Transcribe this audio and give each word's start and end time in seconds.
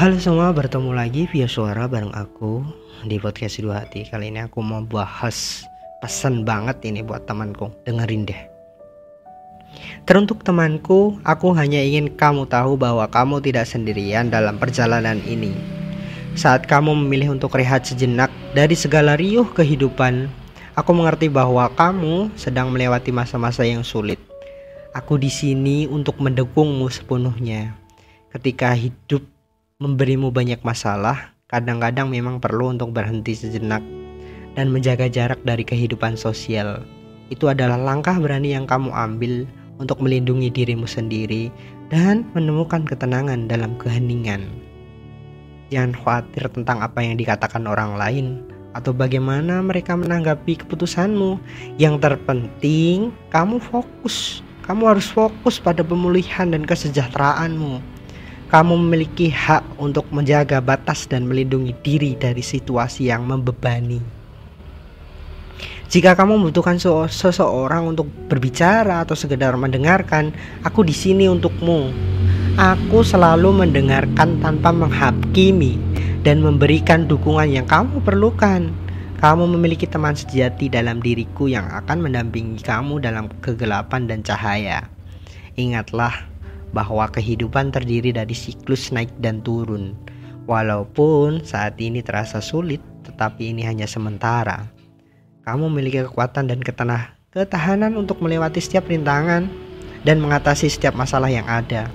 Halo 0.00 0.16
semua, 0.16 0.48
bertemu 0.56 0.96
lagi 0.96 1.28
via 1.28 1.44
suara 1.44 1.84
bareng 1.84 2.16
aku 2.16 2.64
di 3.04 3.20
podcast 3.20 3.60
Dua 3.60 3.84
Hati. 3.84 4.08
Kali 4.08 4.32
ini 4.32 4.40
aku 4.40 4.64
mau 4.64 4.80
bahas 4.80 5.60
pesan 6.00 6.40
banget 6.40 6.80
ini 6.88 7.04
buat 7.04 7.28
temanku. 7.28 7.68
Dengerin 7.84 8.24
deh. 8.24 8.40
Teruntuk 10.08 10.40
temanku, 10.40 11.20
aku 11.20 11.52
hanya 11.52 11.84
ingin 11.84 12.16
kamu 12.16 12.48
tahu 12.48 12.80
bahwa 12.80 13.04
kamu 13.12 13.44
tidak 13.44 13.68
sendirian 13.68 14.32
dalam 14.32 14.56
perjalanan 14.56 15.20
ini. 15.28 15.52
Saat 16.32 16.64
kamu 16.64 16.96
memilih 16.96 17.36
untuk 17.36 17.52
rehat 17.52 17.84
sejenak 17.84 18.32
dari 18.56 18.72
segala 18.72 19.20
riuh 19.20 19.52
kehidupan, 19.52 20.32
aku 20.80 20.96
mengerti 20.96 21.28
bahwa 21.28 21.68
kamu 21.76 22.32
sedang 22.40 22.72
melewati 22.72 23.12
masa-masa 23.12 23.68
yang 23.68 23.84
sulit. 23.84 24.16
Aku 24.96 25.20
di 25.20 25.28
sini 25.28 25.84
untuk 25.84 26.16
mendukungmu 26.24 26.88
sepenuhnya. 26.88 27.76
Ketika 28.32 28.72
hidup 28.72 29.28
memberimu 29.80 30.28
banyak 30.28 30.60
masalah, 30.60 31.32
kadang-kadang 31.48 32.12
memang 32.12 32.36
perlu 32.36 32.68
untuk 32.68 32.92
berhenti 32.92 33.32
sejenak 33.32 33.80
dan 34.52 34.68
menjaga 34.68 35.08
jarak 35.08 35.40
dari 35.40 35.64
kehidupan 35.64 36.20
sosial. 36.20 36.84
Itu 37.32 37.48
adalah 37.48 37.80
langkah 37.80 38.12
berani 38.20 38.52
yang 38.52 38.68
kamu 38.68 38.92
ambil 38.92 39.48
untuk 39.80 40.04
melindungi 40.04 40.52
dirimu 40.52 40.84
sendiri 40.84 41.48
dan 41.88 42.28
menemukan 42.36 42.84
ketenangan 42.84 43.48
dalam 43.48 43.72
keheningan. 43.80 44.52
Jangan 45.72 45.96
khawatir 45.96 46.44
tentang 46.52 46.84
apa 46.84 47.00
yang 47.00 47.16
dikatakan 47.16 47.64
orang 47.64 47.96
lain 47.96 48.44
atau 48.76 48.92
bagaimana 48.92 49.64
mereka 49.64 49.96
menanggapi 49.96 50.60
keputusanmu. 50.60 51.40
Yang 51.80 52.04
terpenting, 52.04 53.16
kamu 53.32 53.56
fokus. 53.56 54.44
Kamu 54.68 54.92
harus 54.92 55.08
fokus 55.08 55.56
pada 55.56 55.80
pemulihan 55.80 56.52
dan 56.52 56.68
kesejahteraanmu 56.68 57.99
kamu 58.50 58.74
memiliki 58.82 59.30
hak 59.30 59.62
untuk 59.78 60.10
menjaga 60.10 60.58
batas 60.58 61.06
dan 61.06 61.30
melindungi 61.30 61.70
diri 61.86 62.18
dari 62.18 62.42
situasi 62.42 63.06
yang 63.06 63.22
membebani. 63.22 64.02
Jika 65.90 66.14
kamu 66.18 66.38
membutuhkan 66.38 66.78
seseorang 67.10 67.94
untuk 67.94 68.10
berbicara 68.30 69.02
atau 69.06 69.14
sekedar 69.14 69.54
mendengarkan, 69.54 70.34
aku 70.66 70.86
di 70.86 70.94
sini 70.94 71.26
untukmu. 71.26 71.90
Aku 72.58 73.06
selalu 73.06 73.54
mendengarkan 73.54 74.42
tanpa 74.42 74.74
menghakimi 74.74 75.78
dan 76.26 76.42
memberikan 76.42 77.06
dukungan 77.06 77.50
yang 77.50 77.66
kamu 77.66 78.02
perlukan. 78.02 78.70
Kamu 79.18 79.46
memiliki 79.50 79.86
teman 79.86 80.14
sejati 80.14 80.66
dalam 80.70 80.98
diriku 80.98 81.46
yang 81.46 81.66
akan 81.70 82.06
mendampingi 82.06 82.62
kamu 82.62 82.98
dalam 83.02 83.30
kegelapan 83.42 84.06
dan 84.10 84.22
cahaya. 84.22 84.86
Ingatlah, 85.58 86.30
bahwa 86.70 87.06
kehidupan 87.10 87.74
terdiri 87.74 88.14
dari 88.14 88.34
siklus 88.34 88.90
naik 88.94 89.10
dan 89.18 89.42
turun. 89.42 89.94
Walaupun 90.46 91.46
saat 91.46 91.78
ini 91.78 92.02
terasa 92.02 92.42
sulit, 92.42 92.82
tetapi 93.06 93.54
ini 93.54 93.62
hanya 93.66 93.86
sementara. 93.86 94.66
Kamu 95.46 95.70
memiliki 95.70 96.02
kekuatan 96.06 96.50
dan 96.50 96.60
ketenah, 96.62 97.14
ketahanan 97.30 97.94
untuk 97.94 98.18
melewati 98.18 98.58
setiap 98.58 98.90
rintangan 98.90 99.46
dan 100.02 100.16
mengatasi 100.18 100.66
setiap 100.70 100.96
masalah 100.96 101.30
yang 101.30 101.46
ada. 101.46 101.86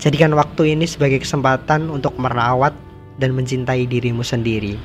Jadikan 0.00 0.32
waktu 0.32 0.72
ini 0.72 0.88
sebagai 0.88 1.20
kesempatan 1.20 1.92
untuk 1.92 2.16
merawat 2.16 2.72
dan 3.20 3.36
mencintai 3.36 3.84
dirimu 3.84 4.24
sendiri. 4.24 4.80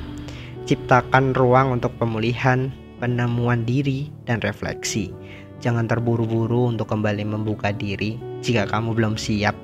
Ciptakan 0.68 1.32
ruang 1.32 1.80
untuk 1.80 1.94
pemulihan, 1.96 2.68
penemuan 3.00 3.64
diri, 3.64 4.12
dan 4.28 4.44
refleksi. 4.44 5.08
Jangan 5.64 5.88
terburu-buru 5.88 6.68
untuk 6.68 6.92
kembali 6.92 7.24
membuka 7.24 7.72
diri 7.72 8.20
jika 8.44 8.68
kamu 8.68 8.92
belum 8.92 9.14
siap. 9.16 9.56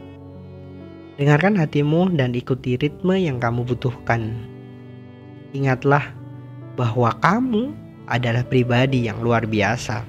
Dengarkan 1.20 1.60
hatimu 1.60 2.16
dan 2.16 2.32
ikuti 2.32 2.80
ritme 2.80 3.20
yang 3.20 3.36
kamu 3.36 3.68
butuhkan. 3.68 4.32
Ingatlah 5.52 6.16
bahwa 6.74 7.12
kamu 7.20 7.76
adalah 8.08 8.42
pribadi 8.48 9.04
yang 9.04 9.20
luar 9.20 9.44
biasa. 9.44 10.02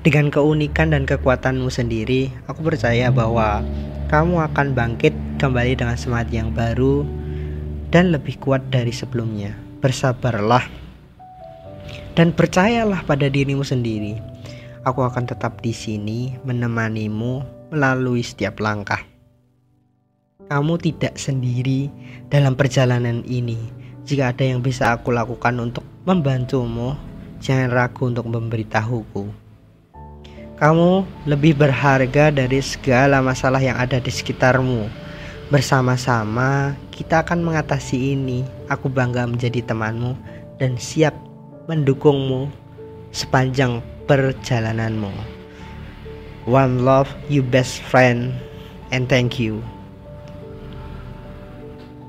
Dengan 0.00 0.32
keunikan 0.32 0.96
dan 0.96 1.04
kekuatanmu 1.04 1.68
sendiri, 1.68 2.32
aku 2.48 2.64
percaya 2.64 3.12
bahwa 3.12 3.60
kamu 4.08 4.48
akan 4.50 4.72
bangkit 4.72 5.12
kembali 5.38 5.76
dengan 5.76 5.94
semangat 6.00 6.32
yang 6.32 6.50
baru 6.50 7.04
dan 7.92 8.10
lebih 8.10 8.40
kuat 8.40 8.64
dari 8.72 8.90
sebelumnya. 8.90 9.52
Bersabarlah 9.84 10.64
dan 12.16 12.32
percayalah 12.34 13.04
pada 13.06 13.28
dirimu 13.28 13.64
sendiri. 13.64 14.29
Aku 14.80 15.04
akan 15.04 15.28
tetap 15.28 15.60
di 15.60 15.76
sini 15.76 16.40
menemanimu 16.40 17.44
melalui 17.68 18.24
setiap 18.24 18.64
langkah. 18.64 19.04
Kamu 20.48 20.80
tidak 20.80 21.20
sendiri 21.20 21.92
dalam 22.32 22.56
perjalanan 22.56 23.20
ini. 23.28 23.60
Jika 24.08 24.32
ada 24.32 24.40
yang 24.40 24.64
bisa 24.64 24.96
aku 24.96 25.12
lakukan 25.12 25.52
untuk 25.60 25.84
membantumu, 26.08 26.96
jangan 27.44 27.68
ragu 27.68 28.08
untuk 28.08 28.24
memberitahuku. 28.24 29.28
Kamu 30.56 30.90
lebih 31.28 31.60
berharga 31.60 32.32
dari 32.32 32.64
segala 32.64 33.20
masalah 33.20 33.60
yang 33.60 33.76
ada 33.76 34.00
di 34.00 34.08
sekitarmu. 34.08 34.88
Bersama-sama, 35.52 36.72
kita 36.88 37.20
akan 37.20 37.44
mengatasi 37.44 38.16
ini. 38.16 38.48
Aku 38.72 38.88
bangga 38.88 39.28
menjadi 39.28 39.60
temanmu 39.60 40.16
dan 40.56 40.80
siap 40.80 41.12
mendukungmu 41.68 42.48
sepanjang 43.12 43.84
perjalananmu. 44.10 45.14
One 46.50 46.82
love, 46.82 47.06
you 47.30 47.46
best 47.46 47.78
friend, 47.78 48.34
and 48.90 49.06
thank 49.06 49.38
you. 49.38 49.62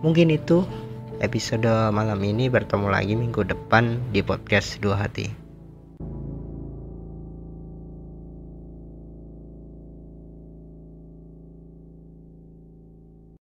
Mungkin 0.02 0.34
itu 0.34 0.66
episode 1.22 1.70
malam 1.94 2.26
ini 2.26 2.50
bertemu 2.50 2.90
lagi 2.90 3.14
minggu 3.14 3.46
depan 3.46 4.02
di 4.10 4.26
podcast 4.26 4.82
Dua 4.82 4.98
Hati. 4.98 5.41